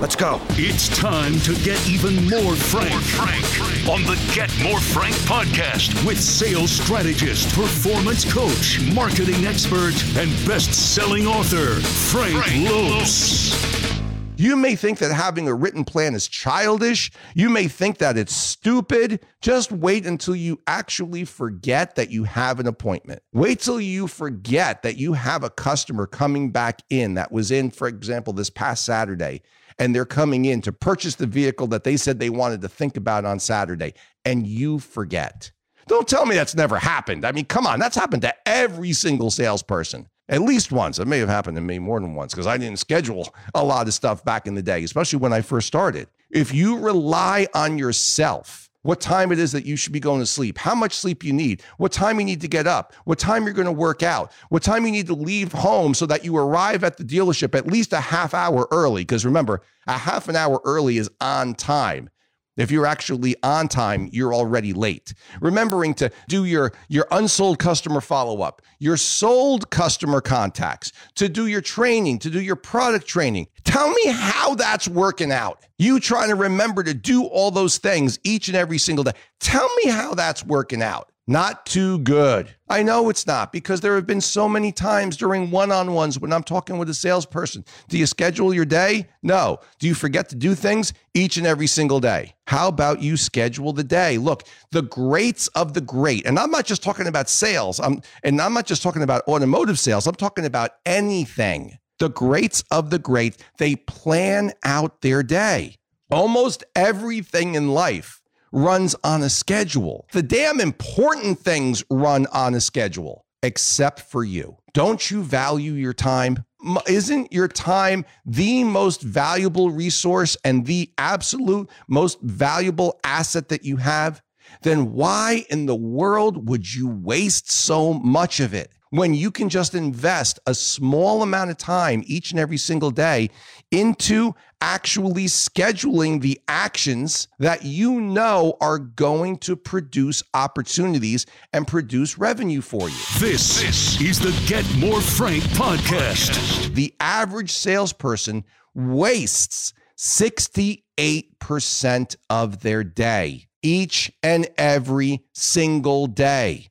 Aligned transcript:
Let's 0.00 0.16
go. 0.16 0.40
It's 0.52 0.88
time 0.88 1.38
to 1.40 1.54
get 1.56 1.86
even 1.86 2.14
more 2.30 2.56
frank, 2.56 2.90
More 2.90 3.00
frank. 3.02 3.86
on 3.86 4.02
the 4.04 4.18
Get 4.34 4.50
More 4.62 4.80
Frank 4.80 5.14
podcast 5.26 6.06
with 6.06 6.18
sales 6.18 6.70
strategist, 6.70 7.54
performance 7.54 8.30
coach, 8.32 8.80
marketing 8.94 9.44
expert, 9.44 9.92
and 10.16 10.30
best-selling 10.48 11.26
author 11.26 11.80
Frank, 11.80 12.42
Frank 12.42 12.70
Lopes. 12.70 13.90
You 14.38 14.56
may 14.56 14.74
think 14.74 15.00
that 15.00 15.12
having 15.12 15.48
a 15.48 15.54
written 15.54 15.84
plan 15.84 16.14
is 16.14 16.26
childish. 16.26 17.12
You 17.34 17.50
may 17.50 17.68
think 17.68 17.98
that 17.98 18.16
it's 18.16 18.34
stupid. 18.34 19.20
Just 19.42 19.70
wait 19.70 20.06
until 20.06 20.34
you 20.34 20.62
actually 20.66 21.26
forget 21.26 21.96
that 21.96 22.10
you 22.10 22.24
have 22.24 22.58
an 22.58 22.66
appointment. 22.66 23.22
Wait 23.34 23.60
till 23.60 23.78
you 23.78 24.06
forget 24.06 24.82
that 24.82 24.96
you 24.96 25.12
have 25.12 25.44
a 25.44 25.50
customer 25.50 26.06
coming 26.06 26.52
back 26.52 26.80
in 26.88 27.14
that 27.14 27.30
was 27.30 27.50
in, 27.50 27.70
for 27.70 27.86
example, 27.86 28.32
this 28.32 28.48
past 28.48 28.82
Saturday, 28.86 29.42
and 29.80 29.94
they're 29.94 30.04
coming 30.04 30.44
in 30.44 30.60
to 30.62 30.72
purchase 30.72 31.16
the 31.16 31.26
vehicle 31.26 31.66
that 31.68 31.82
they 31.82 31.96
said 31.96 32.20
they 32.20 32.30
wanted 32.30 32.60
to 32.60 32.68
think 32.68 32.96
about 32.96 33.24
on 33.24 33.40
Saturday, 33.40 33.94
and 34.24 34.46
you 34.46 34.78
forget. 34.78 35.50
Don't 35.88 36.06
tell 36.06 36.26
me 36.26 36.36
that's 36.36 36.54
never 36.54 36.78
happened. 36.78 37.24
I 37.24 37.32
mean, 37.32 37.46
come 37.46 37.66
on, 37.66 37.80
that's 37.80 37.96
happened 37.96 38.22
to 38.22 38.34
every 38.46 38.92
single 38.92 39.30
salesperson. 39.30 40.06
At 40.28 40.42
least 40.42 40.70
once. 40.70 41.00
It 41.00 41.08
may 41.08 41.18
have 41.18 41.28
happened 41.28 41.56
to 41.56 41.60
me 41.60 41.80
more 41.80 41.98
than 41.98 42.14
once 42.14 42.32
because 42.32 42.46
I 42.46 42.56
didn't 42.56 42.78
schedule 42.78 43.34
a 43.52 43.64
lot 43.64 43.88
of 43.88 43.94
stuff 43.94 44.24
back 44.24 44.46
in 44.46 44.54
the 44.54 44.62
day, 44.62 44.84
especially 44.84 45.18
when 45.18 45.32
I 45.32 45.40
first 45.40 45.66
started. 45.66 46.06
If 46.30 46.54
you 46.54 46.78
rely 46.78 47.48
on 47.52 47.78
yourself, 47.78 48.69
what 48.82 49.00
time 49.00 49.30
it 49.30 49.38
is 49.38 49.52
that 49.52 49.66
you 49.66 49.76
should 49.76 49.92
be 49.92 50.00
going 50.00 50.20
to 50.20 50.26
sleep, 50.26 50.58
how 50.58 50.74
much 50.74 50.94
sleep 50.94 51.22
you 51.22 51.32
need, 51.32 51.62
what 51.76 51.92
time 51.92 52.18
you 52.18 52.24
need 52.24 52.40
to 52.40 52.48
get 52.48 52.66
up, 52.66 52.94
what 53.04 53.18
time 53.18 53.44
you're 53.44 53.52
going 53.52 53.66
to 53.66 53.72
work 53.72 54.02
out, 54.02 54.32
what 54.48 54.62
time 54.62 54.86
you 54.86 54.92
need 54.92 55.06
to 55.06 55.14
leave 55.14 55.52
home 55.52 55.92
so 55.94 56.06
that 56.06 56.24
you 56.24 56.36
arrive 56.36 56.82
at 56.82 56.96
the 56.96 57.04
dealership 57.04 57.54
at 57.54 57.66
least 57.66 57.92
a 57.92 58.00
half 58.00 58.32
hour 58.32 58.66
early. 58.70 59.02
Because 59.02 59.24
remember, 59.24 59.62
a 59.86 59.98
half 59.98 60.28
an 60.28 60.36
hour 60.36 60.60
early 60.64 60.96
is 60.96 61.10
on 61.20 61.54
time. 61.54 62.10
If 62.56 62.70
you're 62.70 62.86
actually 62.86 63.36
on 63.42 63.68
time, 63.68 64.10
you're 64.12 64.34
already 64.34 64.72
late. 64.74 65.14
Remembering 65.40 65.94
to 65.94 66.10
do 66.28 66.44
your, 66.44 66.72
your 66.88 67.06
unsold 67.10 67.58
customer 67.58 68.00
follow 68.02 68.42
up, 68.42 68.60
your 68.78 68.98
sold 68.98 69.70
customer 69.70 70.20
contacts, 70.20 70.92
to 71.14 71.28
do 71.28 71.46
your 71.46 71.62
training, 71.62 72.18
to 72.18 72.28
do 72.28 72.40
your 72.40 72.56
product 72.56 73.06
training. 73.06 73.46
Tell 73.70 73.88
me 73.88 74.08
how 74.08 74.56
that's 74.56 74.88
working 74.88 75.30
out. 75.30 75.60
You 75.78 76.00
trying 76.00 76.30
to 76.30 76.34
remember 76.34 76.82
to 76.82 76.92
do 76.92 77.26
all 77.26 77.52
those 77.52 77.78
things 77.78 78.18
each 78.24 78.48
and 78.48 78.56
every 78.56 78.78
single 78.78 79.04
day. 79.04 79.12
Tell 79.38 79.72
me 79.76 79.88
how 79.88 80.14
that's 80.14 80.44
working 80.44 80.82
out. 80.82 81.12
Not 81.28 81.66
too 81.66 82.00
good. 82.00 82.52
I 82.68 82.82
know 82.82 83.10
it's 83.10 83.28
not 83.28 83.52
because 83.52 83.80
there 83.80 83.94
have 83.94 84.08
been 84.08 84.20
so 84.20 84.48
many 84.48 84.72
times 84.72 85.16
during 85.16 85.52
one 85.52 85.70
on 85.70 85.94
ones 85.94 86.18
when 86.18 86.32
I'm 86.32 86.42
talking 86.42 86.78
with 86.78 86.90
a 86.90 86.94
salesperson. 86.94 87.64
Do 87.88 87.96
you 87.96 88.06
schedule 88.06 88.52
your 88.52 88.64
day? 88.64 89.06
No. 89.22 89.60
Do 89.78 89.86
you 89.86 89.94
forget 89.94 90.28
to 90.30 90.34
do 90.34 90.56
things 90.56 90.92
each 91.14 91.36
and 91.36 91.46
every 91.46 91.68
single 91.68 92.00
day? 92.00 92.34
How 92.48 92.66
about 92.66 93.00
you 93.00 93.16
schedule 93.16 93.72
the 93.72 93.84
day? 93.84 94.18
Look, 94.18 94.42
the 94.72 94.82
greats 94.82 95.46
of 95.48 95.74
the 95.74 95.80
great, 95.80 96.26
and 96.26 96.40
I'm 96.40 96.50
not 96.50 96.66
just 96.66 96.82
talking 96.82 97.06
about 97.06 97.28
sales, 97.28 97.78
I'm, 97.78 98.02
and 98.24 98.42
I'm 98.42 98.52
not 98.52 98.66
just 98.66 98.82
talking 98.82 99.02
about 99.02 99.22
automotive 99.28 99.78
sales, 99.78 100.08
I'm 100.08 100.16
talking 100.16 100.44
about 100.44 100.72
anything. 100.84 101.78
The 102.00 102.08
greats 102.08 102.64
of 102.70 102.88
the 102.88 102.98
great, 102.98 103.36
they 103.58 103.76
plan 103.76 104.54
out 104.64 105.02
their 105.02 105.22
day. 105.22 105.76
Almost 106.10 106.64
everything 106.74 107.54
in 107.56 107.68
life 107.68 108.22
runs 108.52 108.96
on 109.04 109.22
a 109.22 109.28
schedule. 109.28 110.08
The 110.12 110.22
damn 110.22 110.60
important 110.60 111.40
things 111.40 111.84
run 111.90 112.26
on 112.32 112.54
a 112.54 112.60
schedule, 112.62 113.26
except 113.42 114.00
for 114.00 114.24
you. 114.24 114.56
Don't 114.72 115.10
you 115.10 115.22
value 115.22 115.74
your 115.74 115.92
time? 115.92 116.46
Isn't 116.88 117.34
your 117.34 117.48
time 117.48 118.06
the 118.24 118.64
most 118.64 119.02
valuable 119.02 119.70
resource 119.70 120.38
and 120.42 120.64
the 120.64 120.90
absolute 120.96 121.68
most 121.86 122.18
valuable 122.22 122.98
asset 123.04 123.50
that 123.50 123.64
you 123.64 123.76
have? 123.76 124.22
Then 124.62 124.94
why 124.94 125.44
in 125.50 125.66
the 125.66 125.76
world 125.76 126.48
would 126.48 126.74
you 126.74 126.88
waste 126.88 127.52
so 127.52 127.92
much 127.92 128.40
of 128.40 128.54
it? 128.54 128.72
When 128.90 129.14
you 129.14 129.30
can 129.30 129.48
just 129.48 129.74
invest 129.74 130.38
a 130.46 130.54
small 130.54 131.22
amount 131.22 131.50
of 131.50 131.56
time 131.56 132.02
each 132.06 132.32
and 132.32 132.40
every 132.40 132.56
single 132.56 132.90
day 132.90 133.30
into 133.70 134.34
actually 134.60 135.24
scheduling 135.24 136.20
the 136.20 136.40
actions 136.48 137.28
that 137.38 137.64
you 137.64 138.00
know 138.00 138.56
are 138.60 138.78
going 138.78 139.38
to 139.38 139.56
produce 139.56 140.22
opportunities 140.34 141.24
and 141.52 141.66
produce 141.66 142.18
revenue 142.18 142.60
for 142.60 142.88
you. 142.88 142.96
This, 143.18 143.60
this 143.60 144.00
is 144.00 144.18
the 144.18 144.36
Get 144.46 144.66
More 144.76 145.00
Frank 145.00 145.42
podcast. 145.44 146.74
The 146.74 146.94
average 147.00 147.52
salesperson 147.52 148.44
wastes 148.74 149.72
68% 149.96 152.16
of 152.28 152.60
their 152.60 152.84
day 152.84 153.46
each 153.62 154.10
and 154.22 154.48
every 154.56 155.22
single 155.34 156.06
day 156.06 156.69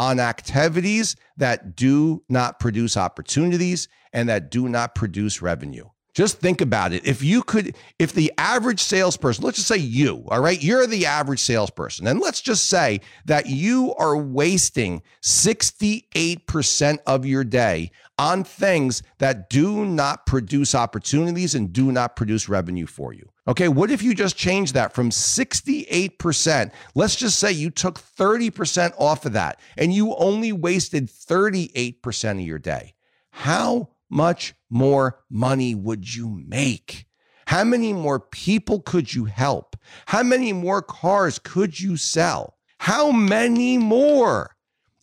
on 0.00 0.18
activities 0.18 1.14
that 1.36 1.76
do 1.76 2.22
not 2.30 2.58
produce 2.58 2.96
opportunities 2.96 3.86
and 4.14 4.30
that 4.30 4.50
do 4.50 4.66
not 4.66 4.94
produce 4.94 5.42
revenue. 5.42 5.84
Just 6.14 6.40
think 6.40 6.60
about 6.60 6.92
it. 6.92 7.06
If 7.06 7.22
you 7.22 7.42
could, 7.42 7.76
if 7.98 8.12
the 8.12 8.32
average 8.36 8.80
salesperson, 8.80 9.44
let's 9.44 9.56
just 9.56 9.68
say 9.68 9.76
you, 9.76 10.24
all 10.28 10.40
right, 10.40 10.62
you're 10.62 10.86
the 10.86 11.06
average 11.06 11.40
salesperson, 11.40 12.06
and 12.06 12.20
let's 12.20 12.40
just 12.40 12.66
say 12.66 13.00
that 13.26 13.46
you 13.46 13.94
are 13.94 14.16
wasting 14.16 15.02
68% 15.22 16.98
of 17.06 17.24
your 17.26 17.44
day 17.44 17.92
on 18.18 18.44
things 18.44 19.02
that 19.18 19.48
do 19.48 19.86
not 19.86 20.26
produce 20.26 20.74
opportunities 20.74 21.54
and 21.54 21.72
do 21.72 21.90
not 21.90 22.16
produce 22.16 22.50
revenue 22.50 22.86
for 22.86 23.14
you. 23.14 23.30
Okay, 23.48 23.68
what 23.68 23.90
if 23.90 24.02
you 24.02 24.14
just 24.14 24.36
change 24.36 24.74
that 24.74 24.92
from 24.92 25.08
68%? 25.10 26.70
Let's 26.94 27.16
just 27.16 27.38
say 27.38 27.50
you 27.50 27.70
took 27.70 27.98
30% 27.98 28.92
off 28.98 29.24
of 29.24 29.32
that 29.32 29.58
and 29.78 29.92
you 29.92 30.14
only 30.16 30.52
wasted 30.52 31.08
38% 31.08 32.30
of 32.32 32.40
your 32.40 32.58
day. 32.58 32.94
How 33.30 33.88
much 34.10 34.54
more 34.68 35.20
money 35.30 35.74
would 35.74 36.14
you 36.14 36.42
make? 36.46 37.06
How 37.46 37.64
many 37.64 37.92
more 37.92 38.20
people 38.20 38.80
could 38.80 39.12
you 39.12 39.24
help? 39.24 39.76
How 40.06 40.22
many 40.22 40.52
more 40.52 40.82
cars 40.82 41.38
could 41.38 41.80
you 41.80 41.96
sell? 41.96 42.56
How 42.78 43.10
many 43.10 43.76
more? 43.76 44.56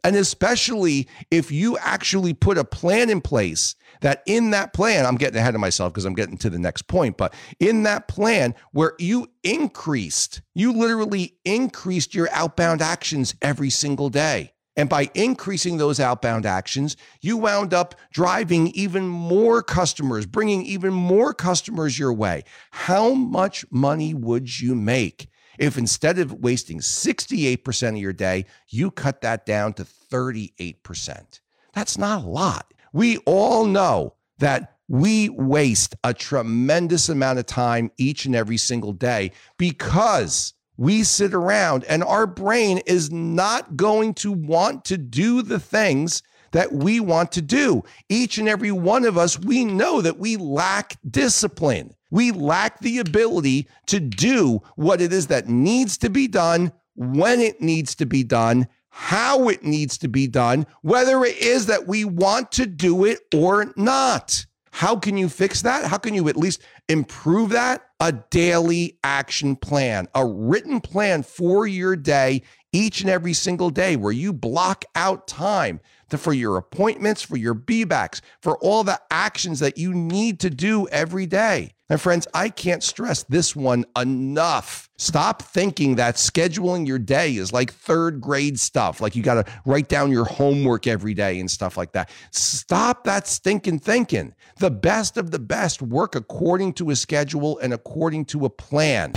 And 0.03 0.15
especially 0.15 1.09
if 1.29 1.51
you 1.51 1.77
actually 1.79 2.33
put 2.33 2.57
a 2.57 2.63
plan 2.63 3.09
in 3.09 3.19
place 3.19 3.75
that 4.01 4.23
in 4.25 4.51
that 4.51 4.71
plan, 4.71 5.05
I'm 5.05 5.17
getting 5.17 5.37
ahead 5.37 5.55
of 5.55 5.59
myself 5.59 5.91
because 5.91 6.05
I'm 6.05 6.13
getting 6.13 6.37
to 6.37 6.49
the 6.49 6.59
next 6.59 6.83
point, 6.83 7.17
but 7.17 7.33
in 7.59 7.83
that 7.83 8.07
plan 8.07 8.55
where 8.71 8.93
you 8.99 9.27
increased, 9.43 10.41
you 10.55 10.71
literally 10.71 11.37
increased 11.43 12.15
your 12.15 12.29
outbound 12.31 12.81
actions 12.81 13.35
every 13.41 13.69
single 13.69 14.09
day. 14.09 14.53
And 14.77 14.87
by 14.87 15.09
increasing 15.15 15.77
those 15.77 15.99
outbound 15.99 16.45
actions, 16.45 16.95
you 17.19 17.35
wound 17.35 17.73
up 17.73 17.95
driving 18.11 18.67
even 18.67 19.07
more 19.07 19.63
customers, 19.63 20.27
bringing 20.27 20.63
even 20.65 20.93
more 20.93 21.33
customers 21.33 21.97
your 21.97 22.13
way. 22.13 22.43
How 22.69 23.13
much 23.13 23.65
money 23.71 24.13
would 24.13 24.61
you 24.61 24.75
make 24.75 25.29
if 25.57 25.79
instead 25.79 26.19
of 26.19 26.31
wasting 26.31 26.77
68% 26.77 27.89
of 27.89 27.97
your 27.97 28.13
day, 28.13 28.45
you 28.69 28.91
cut 28.91 29.21
that 29.21 29.47
down 29.47 29.73
to 29.73 29.83
38%? 29.83 31.39
That's 31.73 31.97
not 31.97 32.23
a 32.23 32.27
lot. 32.27 32.71
We 32.93 33.17
all 33.25 33.65
know 33.65 34.13
that 34.37 34.77
we 34.87 35.29
waste 35.29 35.95
a 36.03 36.13
tremendous 36.13 37.09
amount 37.09 37.39
of 37.39 37.45
time 37.47 37.91
each 37.97 38.25
and 38.25 38.35
every 38.35 38.57
single 38.57 38.93
day 38.93 39.31
because 39.57 40.53
we 40.77 41.03
sit 41.03 41.33
around 41.33 41.83
and 41.85 42.03
our 42.03 42.27
brain 42.27 42.79
is 42.85 43.11
not 43.11 43.75
going 43.75 44.13
to 44.15 44.31
want 44.31 44.85
to 44.85 44.97
do 44.97 45.41
the 45.41 45.59
things 45.59 46.21
that 46.51 46.71
we 46.71 46.99
want 46.99 47.31
to 47.33 47.41
do. 47.41 47.83
Each 48.09 48.37
and 48.37 48.47
every 48.47 48.71
one 48.71 49.03
of 49.03 49.17
us, 49.17 49.37
we 49.37 49.65
know 49.65 50.01
that 50.01 50.17
we 50.17 50.37
lack 50.37 50.97
discipline. 51.09 51.93
We 52.09 52.31
lack 52.31 52.79
the 52.79 52.99
ability 52.99 53.67
to 53.87 53.99
do 53.99 54.61
what 54.75 55.01
it 55.01 55.11
is 55.11 55.27
that 55.27 55.49
needs 55.49 55.97
to 55.99 56.09
be 56.09 56.27
done, 56.27 56.71
when 56.95 57.41
it 57.41 57.61
needs 57.61 57.93
to 57.95 58.05
be 58.05 58.23
done, 58.23 58.67
how 58.89 59.49
it 59.49 59.63
needs 59.63 59.99
to 59.99 60.07
be 60.07 60.25
done, 60.25 60.65
whether 60.81 61.23
it 61.23 61.37
is 61.37 61.67
that 61.67 61.85
we 61.85 62.05
want 62.05 62.51
to 62.53 62.65
do 62.65 63.05
it 63.05 63.19
or 63.35 63.71
not. 63.75 64.46
How 64.71 64.95
can 64.95 65.17
you 65.17 65.29
fix 65.29 65.61
that? 65.63 65.85
How 65.85 65.97
can 65.97 66.13
you 66.13 66.27
at 66.29 66.37
least 66.37 66.61
improve 66.89 67.49
that? 67.51 67.83
A 67.99 68.11
daily 68.11 68.99
action 69.03 69.55
plan, 69.55 70.07
a 70.13 70.25
written 70.25 70.81
plan 70.81 71.23
for 71.23 71.65
your 71.65 71.95
day 71.95 72.43
each 72.71 73.01
and 73.01 73.09
every 73.09 73.33
single 73.33 73.69
day 73.69 73.95
where 73.95 74.11
you 74.11 74.33
block 74.33 74.85
out 74.95 75.27
time 75.27 75.79
to, 76.09 76.17
for 76.17 76.33
your 76.33 76.57
appointments, 76.57 77.21
for 77.21 77.37
your 77.37 77.53
B-backs, 77.53 78.21
for 78.41 78.57
all 78.59 78.83
the 78.83 78.99
actions 79.11 79.59
that 79.59 79.77
you 79.77 79.93
need 79.93 80.39
to 80.41 80.49
do 80.49 80.87
every 80.89 81.25
day. 81.25 81.73
And 81.89 82.01
friends, 82.01 82.27
I 82.33 82.49
can't 82.49 82.83
stress 82.83 83.23
this 83.23 83.55
one 83.55 83.85
enough. 83.97 84.89
Stop 84.97 85.41
thinking 85.41 85.95
that 85.95 86.15
scheduling 86.15 86.85
your 86.85 86.99
day 86.99 87.35
is 87.35 87.53
like 87.53 87.71
third 87.71 88.19
grade 88.19 88.59
stuff, 88.59 88.99
like 88.99 89.15
you 89.15 89.23
got 89.23 89.45
to 89.45 89.53
write 89.65 89.87
down 89.87 90.11
your 90.11 90.25
homework 90.25 90.85
every 90.85 91.13
day 91.13 91.39
and 91.39 91.49
stuff 91.49 91.77
like 91.77 91.93
that. 91.93 92.09
Stop 92.31 93.05
that 93.05 93.25
stinking 93.25 93.79
thinking. 93.79 94.33
The 94.57 94.71
best 94.71 95.15
of 95.15 95.31
the 95.31 95.39
best 95.39 95.81
work 95.81 96.15
according 96.15 96.73
to 96.73 96.89
a 96.89 96.95
schedule 96.95 97.57
and 97.59 97.73
according 97.73 98.25
to 98.25 98.43
a 98.43 98.49
plan. 98.49 99.13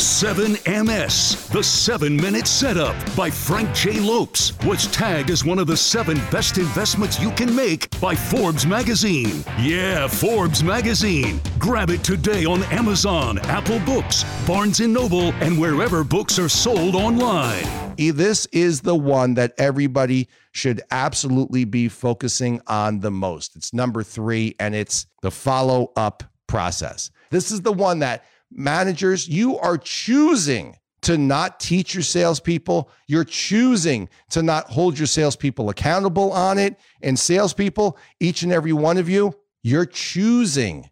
7MS, 0.00 1.52
the 1.52 1.62
seven 1.62 2.16
minute 2.16 2.46
setup 2.46 2.96
by 3.14 3.28
Frank 3.28 3.74
J. 3.74 4.00
Lopes, 4.00 4.58
was 4.64 4.86
tagged 4.86 5.28
as 5.28 5.44
one 5.44 5.58
of 5.58 5.66
the 5.66 5.76
seven 5.76 6.16
best 6.30 6.56
investments 6.56 7.20
you 7.20 7.30
can 7.32 7.54
make 7.54 7.90
by 8.00 8.14
Forbes 8.14 8.66
magazine. 8.66 9.44
Yeah, 9.58 10.08
Forbes 10.08 10.64
magazine. 10.64 11.38
Grab 11.58 11.90
it 11.90 12.02
today 12.02 12.46
on 12.46 12.62
Amazon, 12.64 13.40
Apple 13.40 13.78
Books, 13.80 14.24
Barnes 14.46 14.80
& 14.80 14.80
Noble, 14.80 15.34
and 15.34 15.60
wherever 15.60 16.02
books 16.02 16.38
are 16.38 16.48
sold 16.48 16.94
online. 16.94 17.66
This 17.98 18.46
is 18.52 18.80
the 18.80 18.96
one 18.96 19.34
that 19.34 19.52
everybody 19.58 20.28
should 20.52 20.80
absolutely 20.90 21.66
be 21.66 21.90
focusing 21.90 22.62
on 22.66 23.00
the 23.00 23.10
most. 23.10 23.54
It's 23.54 23.74
number 23.74 24.02
three, 24.02 24.56
and 24.58 24.74
it's 24.74 25.04
the 25.20 25.30
follow 25.30 25.92
up 25.94 26.24
process. 26.46 27.10
This 27.30 27.50
is 27.50 27.60
the 27.60 27.72
one 27.72 27.98
that 27.98 28.24
managers, 28.50 29.28
you 29.28 29.58
are 29.58 29.78
choosing 29.78 30.76
to 31.02 31.16
not 31.16 31.60
teach 31.60 31.94
your 31.94 32.02
salespeople. 32.02 32.90
You're 33.06 33.24
choosing 33.24 34.08
to 34.30 34.42
not 34.42 34.68
hold 34.68 34.98
your 34.98 35.06
salespeople 35.06 35.70
accountable 35.70 36.32
on 36.32 36.58
it. 36.58 36.78
And 37.02 37.18
salespeople, 37.18 37.96
each 38.18 38.42
and 38.42 38.52
every 38.52 38.72
one 38.72 38.98
of 38.98 39.08
you, 39.08 39.34
you're 39.62 39.86
choosing 39.86 40.90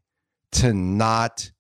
to 0.53 0.73
not 0.73 1.51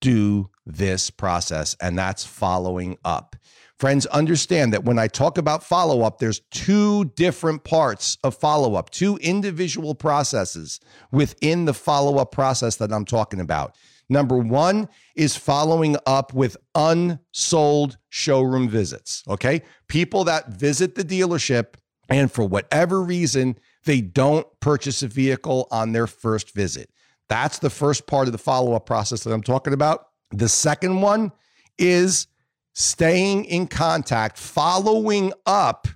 do 0.00 0.50
this 0.66 1.10
process, 1.10 1.76
and 1.80 1.96
that's 1.96 2.24
following 2.24 2.98
up. 3.04 3.36
Friends, 3.78 4.06
understand 4.06 4.72
that 4.72 4.84
when 4.84 4.98
I 4.98 5.06
talk 5.06 5.36
about 5.36 5.62
follow 5.62 6.02
up, 6.02 6.18
there's 6.18 6.40
two 6.50 7.06
different 7.16 7.62
parts 7.62 8.16
of 8.24 8.34
follow 8.34 8.74
up, 8.74 8.90
two 8.90 9.16
individual 9.18 9.94
processes 9.94 10.80
within 11.12 11.66
the 11.66 11.74
follow 11.74 12.16
up 12.16 12.32
process 12.32 12.76
that 12.76 12.92
I'm 12.92 13.04
talking 13.04 13.40
about. 13.40 13.76
Number 14.08 14.38
one 14.38 14.88
is 15.14 15.36
following 15.36 15.96
up 16.06 16.32
with 16.32 16.56
unsold 16.74 17.98
showroom 18.08 18.68
visits. 18.68 19.22
Okay. 19.28 19.62
People 19.88 20.24
that 20.24 20.50
visit 20.50 20.94
the 20.94 21.02
dealership 21.04 21.74
and 22.08 22.30
for 22.30 22.44
whatever 22.44 23.02
reason, 23.02 23.58
they 23.84 24.00
don't 24.00 24.46
purchase 24.60 25.02
a 25.02 25.08
vehicle 25.08 25.66
on 25.70 25.92
their 25.92 26.06
first 26.06 26.54
visit. 26.54 26.90
That's 27.28 27.58
the 27.58 27.70
first 27.70 28.06
part 28.06 28.28
of 28.28 28.32
the 28.32 28.38
follow 28.38 28.74
up 28.74 28.86
process 28.86 29.24
that 29.24 29.32
I'm 29.32 29.42
talking 29.42 29.72
about. 29.72 30.06
The 30.30 30.48
second 30.48 31.00
one 31.00 31.32
is 31.78 32.28
staying 32.74 33.46
in 33.46 33.66
contact, 33.66 34.38
following 34.38 35.32
up 35.46 35.88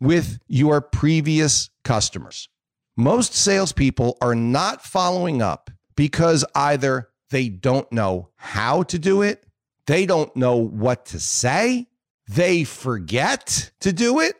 with 0.00 0.38
your 0.48 0.80
previous 0.80 1.68
customers. 1.84 2.48
Most 2.96 3.34
salespeople 3.34 4.16
are 4.22 4.34
not 4.34 4.82
following 4.82 5.42
up 5.42 5.70
because 5.96 6.44
either 6.54 7.09
they 7.30 7.48
don't 7.48 7.90
know 7.90 8.28
how 8.36 8.82
to 8.84 8.98
do 8.98 9.22
it. 9.22 9.44
They 9.86 10.06
don't 10.06 10.34
know 10.36 10.56
what 10.56 11.06
to 11.06 11.20
say. 11.20 11.88
They 12.28 12.64
forget 12.64 13.70
to 13.80 13.92
do 13.92 14.20
it. 14.20 14.36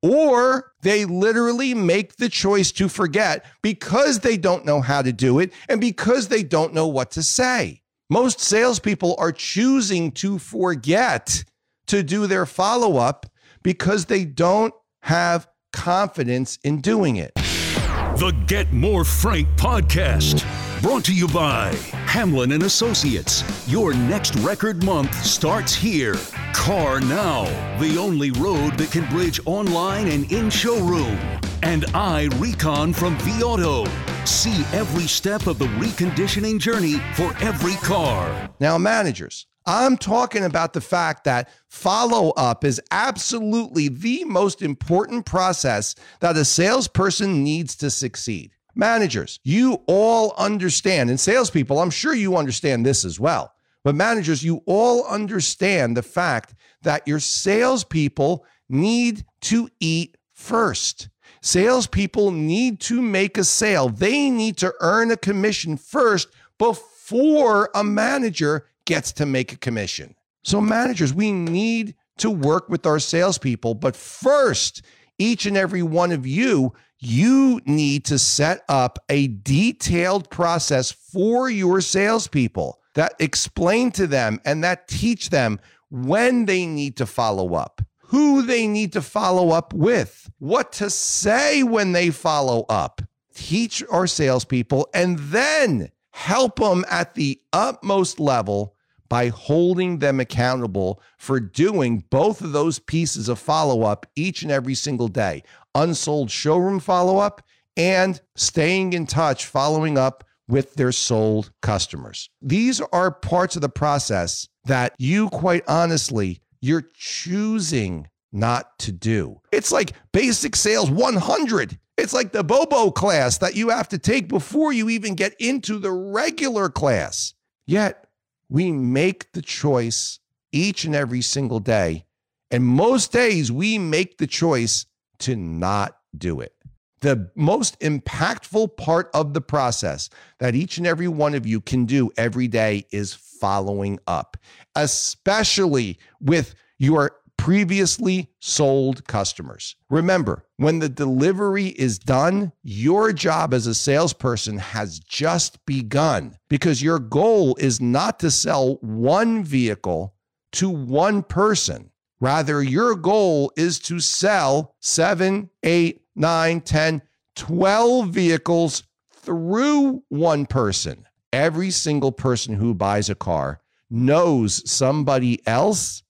Or 0.00 0.72
they 0.82 1.04
literally 1.04 1.74
make 1.74 2.16
the 2.16 2.28
choice 2.28 2.70
to 2.72 2.88
forget 2.88 3.44
because 3.62 4.20
they 4.20 4.36
don't 4.36 4.64
know 4.64 4.80
how 4.80 5.02
to 5.02 5.12
do 5.12 5.40
it 5.40 5.52
and 5.68 5.80
because 5.80 6.28
they 6.28 6.44
don't 6.44 6.72
know 6.72 6.86
what 6.86 7.10
to 7.12 7.22
say. 7.22 7.82
Most 8.08 8.40
salespeople 8.40 9.16
are 9.18 9.32
choosing 9.32 10.12
to 10.12 10.38
forget 10.38 11.44
to 11.88 12.02
do 12.02 12.26
their 12.26 12.46
follow 12.46 12.96
up 12.96 13.26
because 13.62 14.06
they 14.06 14.24
don't 14.24 14.72
have 15.02 15.48
confidence 15.72 16.58
in 16.62 16.80
doing 16.80 17.16
it. 17.16 17.32
The 17.34 18.34
Get 18.46 18.72
More 18.72 19.04
Frank 19.04 19.48
podcast. 19.56 20.44
Brought 20.80 21.04
to 21.06 21.14
you 21.14 21.26
by 21.26 21.74
Hamlin 22.06 22.52
and 22.52 22.62
Associates. 22.62 23.42
Your 23.66 23.94
next 23.94 24.36
record 24.36 24.84
month 24.84 25.12
starts 25.24 25.74
here. 25.74 26.14
CarNow, 26.54 27.80
the 27.80 27.98
only 27.98 28.30
road 28.30 28.78
that 28.78 28.92
can 28.92 29.04
bridge 29.10 29.40
online 29.44 30.06
and 30.06 30.30
in 30.30 30.48
showroom. 30.50 31.18
And 31.64 31.82
iRecon 31.86 32.94
from 32.94 33.18
vAuto. 33.18 33.88
See 34.24 34.64
every 34.72 35.08
step 35.08 35.48
of 35.48 35.58
the 35.58 35.66
reconditioning 35.66 36.60
journey 36.60 37.00
for 37.14 37.36
every 37.40 37.74
car. 37.74 38.48
Now, 38.60 38.78
managers, 38.78 39.48
I'm 39.66 39.96
talking 39.96 40.44
about 40.44 40.74
the 40.74 40.80
fact 40.80 41.24
that 41.24 41.48
follow 41.66 42.30
up 42.36 42.64
is 42.64 42.80
absolutely 42.92 43.88
the 43.88 44.24
most 44.26 44.62
important 44.62 45.26
process 45.26 45.96
that 46.20 46.36
a 46.36 46.44
salesperson 46.44 47.42
needs 47.42 47.74
to 47.76 47.90
succeed. 47.90 48.52
Managers, 48.78 49.40
you 49.42 49.82
all 49.88 50.34
understand, 50.38 51.10
and 51.10 51.18
salespeople, 51.18 51.80
I'm 51.80 51.90
sure 51.90 52.14
you 52.14 52.36
understand 52.36 52.86
this 52.86 53.04
as 53.04 53.18
well. 53.18 53.52
But 53.82 53.96
managers, 53.96 54.44
you 54.44 54.62
all 54.66 55.04
understand 55.06 55.96
the 55.96 56.02
fact 56.02 56.54
that 56.82 57.06
your 57.06 57.18
salespeople 57.18 58.46
need 58.68 59.24
to 59.42 59.68
eat 59.80 60.16
first. 60.32 61.08
Salespeople 61.42 62.30
need 62.30 62.78
to 62.82 63.02
make 63.02 63.36
a 63.36 63.42
sale. 63.42 63.88
They 63.88 64.30
need 64.30 64.56
to 64.58 64.72
earn 64.80 65.10
a 65.10 65.16
commission 65.16 65.76
first 65.76 66.28
before 66.56 67.70
a 67.74 67.82
manager 67.82 68.66
gets 68.84 69.10
to 69.14 69.26
make 69.26 69.52
a 69.52 69.58
commission. 69.58 70.14
So, 70.44 70.60
managers, 70.60 71.12
we 71.12 71.32
need 71.32 71.96
to 72.18 72.30
work 72.30 72.68
with 72.68 72.86
our 72.86 73.00
salespeople, 73.00 73.74
but 73.74 73.96
first, 73.96 74.82
each 75.18 75.46
and 75.46 75.56
every 75.56 75.82
one 75.82 76.12
of 76.12 76.26
you 76.26 76.72
you 77.00 77.60
need 77.64 78.04
to 78.06 78.18
set 78.18 78.62
up 78.68 78.98
a 79.08 79.28
detailed 79.28 80.30
process 80.30 80.90
for 80.90 81.48
your 81.48 81.80
salespeople 81.80 82.80
that 82.94 83.14
explain 83.18 83.90
to 83.92 84.06
them 84.06 84.40
and 84.44 84.64
that 84.64 84.88
teach 84.88 85.30
them 85.30 85.60
when 85.90 86.46
they 86.46 86.66
need 86.66 86.96
to 86.96 87.06
follow 87.06 87.54
up, 87.54 87.80
who 87.98 88.42
they 88.42 88.66
need 88.66 88.92
to 88.92 89.02
follow 89.02 89.50
up 89.50 89.72
with, 89.72 90.30
what 90.38 90.72
to 90.72 90.90
say 90.90 91.62
when 91.62 91.92
they 91.92 92.10
follow 92.10 92.64
up. 92.68 93.00
Teach 93.34 93.84
our 93.90 94.06
salespeople 94.06 94.88
and 94.92 95.18
then 95.18 95.90
help 96.10 96.58
them 96.58 96.84
at 96.90 97.14
the 97.14 97.40
utmost 97.52 98.18
level 98.18 98.74
by 99.08 99.28
holding 99.28 99.98
them 99.98 100.20
accountable 100.20 101.00
for 101.18 101.40
doing 101.40 102.04
both 102.10 102.40
of 102.40 102.52
those 102.52 102.78
pieces 102.78 103.28
of 103.28 103.38
follow 103.38 103.82
up 103.82 104.06
each 104.16 104.42
and 104.42 104.50
every 104.52 104.74
single 104.74 105.08
day 105.08 105.42
unsold 105.74 106.30
showroom 106.30 106.80
follow 106.80 107.18
up 107.18 107.42
and 107.76 108.20
staying 108.34 108.92
in 108.92 109.06
touch, 109.06 109.46
following 109.46 109.96
up 109.96 110.24
with 110.48 110.74
their 110.74 110.92
sold 110.92 111.52
customers. 111.62 112.28
These 112.42 112.80
are 112.80 113.10
parts 113.10 113.54
of 113.54 113.62
the 113.62 113.68
process 113.68 114.48
that 114.64 114.94
you, 114.98 115.28
quite 115.28 115.62
honestly, 115.68 116.40
you're 116.60 116.88
choosing 116.94 118.08
not 118.32 118.78
to 118.80 118.92
do. 118.92 119.40
It's 119.52 119.70
like 119.70 119.92
basic 120.12 120.56
sales 120.56 120.90
100. 120.90 121.78
It's 121.96 122.12
like 122.12 122.32
the 122.32 122.44
Bobo 122.44 122.90
class 122.90 123.38
that 123.38 123.54
you 123.54 123.70
have 123.70 123.88
to 123.88 123.98
take 123.98 124.28
before 124.28 124.72
you 124.72 124.88
even 124.88 125.14
get 125.14 125.34
into 125.40 125.78
the 125.78 125.92
regular 125.92 126.68
class. 126.68 127.34
Yet, 127.66 128.07
we 128.48 128.72
make 128.72 129.32
the 129.32 129.42
choice 129.42 130.20
each 130.52 130.84
and 130.84 130.94
every 130.94 131.20
single 131.20 131.60
day. 131.60 132.04
And 132.50 132.64
most 132.64 133.12
days, 133.12 133.52
we 133.52 133.78
make 133.78 134.18
the 134.18 134.26
choice 134.26 134.86
to 135.20 135.36
not 135.36 135.96
do 136.16 136.40
it. 136.40 136.54
The 137.00 137.30
most 137.36 137.78
impactful 137.80 138.76
part 138.76 139.10
of 139.14 139.34
the 139.34 139.40
process 139.40 140.10
that 140.40 140.54
each 140.54 140.78
and 140.78 140.86
every 140.86 141.08
one 141.08 141.34
of 141.34 141.46
you 141.46 141.60
can 141.60 141.84
do 141.84 142.10
every 142.16 142.48
day 142.48 142.86
is 142.90 143.14
following 143.14 144.00
up, 144.06 144.36
especially 144.74 145.98
with 146.20 146.54
your 146.78 147.12
previously 147.38 148.28
sold 148.40 149.06
customers. 149.06 149.76
Remember, 149.88 150.44
when 150.58 150.80
the 150.80 150.88
delivery 150.90 151.68
is 151.68 151.98
done, 151.98 152.52
your 152.62 153.12
job 153.12 153.54
as 153.54 153.66
a 153.66 153.74
salesperson 153.74 154.58
has 154.58 154.98
just 154.98 155.64
begun 155.64 156.36
because 156.50 156.82
your 156.82 156.98
goal 156.98 157.56
is 157.58 157.80
not 157.80 158.18
to 158.20 158.30
sell 158.30 158.74
one 158.82 159.42
vehicle 159.42 160.14
to 160.52 160.68
one 160.68 161.22
person. 161.22 161.90
Rather, 162.20 162.62
your 162.62 162.94
goal 162.94 163.52
is 163.56 163.78
to 163.78 164.00
sell 164.00 164.74
seven, 164.80 165.48
eight, 165.62 166.02
nine, 166.16 166.60
10, 166.60 167.00
12 167.36 168.08
vehicles 168.08 168.82
through 169.12 170.02
one 170.08 170.44
person. 170.44 171.06
Every 171.32 171.70
single 171.70 172.12
person 172.12 172.54
who 172.54 172.74
buys 172.74 173.08
a 173.08 173.14
car 173.14 173.60
knows 173.88 174.68
somebody 174.70 175.46
else 175.46 176.02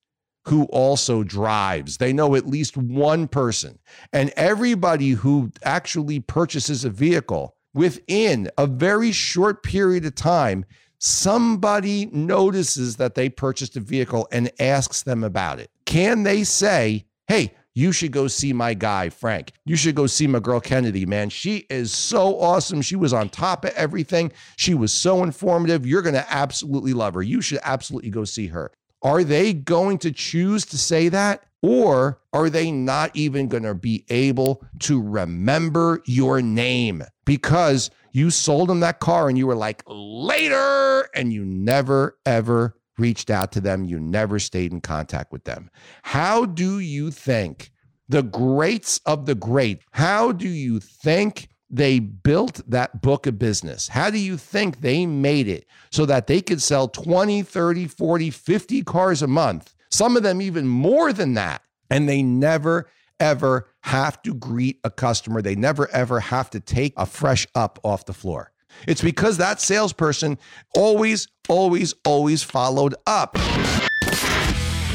who 0.45 0.65
also 0.65 1.23
drives. 1.23 1.99
They 1.99 2.13
know 2.13 2.35
at 2.35 2.47
least 2.47 2.77
one 2.77 3.29
person. 3.29 3.79
And 4.13 4.33
everybody 4.37 5.11
who 5.11 5.53
actually 5.63 6.21
purchases 6.21 6.85
a 6.85 6.91
vehicle 6.91 7.55
within 7.75 8.51
a 8.57 8.67
very 8.67 9.13
short 9.13 9.63
period 9.63 10.05
of 10.05 10.15
time, 10.15 10.65
somebody 10.99 12.07
notices 12.07 12.97
that 12.97 13.15
they 13.15 13.29
purchased 13.29 13.77
a 13.77 13.81
vehicle 13.81 14.27
and 14.33 14.51
asks 14.59 15.03
them 15.03 15.23
about 15.23 15.61
it. 15.61 15.71
Can 15.85 16.23
they 16.23 16.45
say, 16.45 17.05
hey, 17.27 17.55
you 17.75 17.93
should 17.93 18.11
go 18.11 18.27
see 18.27 18.53
my 18.53 18.75
guy, 18.75 19.09
Frank. 19.09 19.53
You 19.65 19.77
should 19.77 19.95
go 19.95 20.09
see 20.09 20.27
my 20.27 20.41
girl, 20.41 20.59
Kennedy, 20.59 21.07
man. 21.07 21.29
She 21.29 21.59
is 21.71 21.93
so 21.93 22.41
awesome. 22.41 22.83
She 22.83 22.97
was 22.97 23.13
on 23.13 23.29
top 23.29 23.65
of 23.65 23.71
everything. 23.75 24.33
She 24.57 24.75
was 24.75 24.93
so 24.93 25.23
informative. 25.23 25.87
You're 25.87 26.03
going 26.03 26.17
to 26.17 26.27
absolutely 26.29 26.93
love 26.93 27.15
her. 27.15 27.23
You 27.23 27.41
should 27.41 27.61
absolutely 27.63 28.11
go 28.11 28.25
see 28.25 28.49
her. 28.49 28.73
Are 29.03 29.25
they 29.25 29.53
going 29.53 29.99
to 29.99 30.13
choose 30.13 30.65
to 30.67 30.79
say 30.79 31.09
that? 31.09 31.45
Or 31.61 32.21
are 32.33 32.49
they 32.49 32.71
not 32.71 33.11
even 33.15 33.49
going 33.49 33.65
to 33.65 33.75
be 33.75 34.05
able 34.09 34.65
to 34.81 35.03
remember 35.03 36.03
your 36.07 36.41
name 36.41 37.03
because 37.25 37.91
you 38.13 38.31
sold 38.31 38.69
them 38.69 38.81
that 38.81 39.01
car 39.01 39.29
and 39.29 39.37
you 39.37 39.47
were 39.47 39.57
like, 39.57 39.83
later, 39.87 41.09
and 41.15 41.33
you 41.33 41.45
never, 41.45 42.17
ever 42.25 42.77
reached 42.97 43.31
out 43.31 43.53
to 43.53 43.61
them. 43.61 43.85
You 43.85 43.99
never 43.99 44.39
stayed 44.39 44.73
in 44.73 44.81
contact 44.81 45.33
with 45.33 45.45
them. 45.45 45.71
How 46.03 46.45
do 46.45 46.79
you 46.79 47.11
think 47.11 47.71
the 48.09 48.23
greats 48.23 49.01
of 49.05 49.27
the 49.27 49.35
great, 49.35 49.83
how 49.93 50.33
do 50.33 50.49
you 50.49 50.81
think 50.81 51.49
they 51.71 51.99
built 51.99 52.61
that 52.69 53.03
book 53.03 53.27
of 53.27 53.39
business? 53.39 53.89
How 53.89 54.11
do 54.11 54.19
you 54.19 54.37
think 54.37 54.81
they 54.81 55.07
made 55.07 55.49
it 55.49 55.67
so 55.91 56.07
that 56.07 56.27
they 56.27 56.41
could 56.41 56.63
sell 56.63 56.89
20, 56.89 57.43
30, 57.43 57.87
40, 57.87 58.31
50 58.31 58.83
cars 58.83 59.23
a 59.23 59.27
month? 59.27 59.75
Some 59.91 60.17
of 60.17 60.23
them 60.23 60.43
even 60.43 60.67
more 60.67 61.13
than 61.13 61.35
that. 61.35 61.63
And 61.91 62.09
they 62.09 62.23
never, 62.23 62.89
ever 63.19 63.69
have 63.83 64.21
to 64.23 64.35
greet 64.35 64.79
a 64.85 64.91
customer. 64.91 65.41
They 65.41 65.55
never, 65.55 65.89
ever 65.91 66.21
have 66.21 66.51
to 66.51 66.61
take 66.61 66.93
a 66.97 67.07
fresh 67.07 67.47
up 67.55 67.79
off 67.83 68.05
the 68.05 68.13
floor. 68.13 68.53
It's 68.87 69.03
because 69.03 69.39
that 69.39 69.61
salesperson 69.61 70.39
always, 70.75 71.29
always, 71.49 71.95
always 72.05 72.43
followed 72.43 72.95
up. 73.07 73.37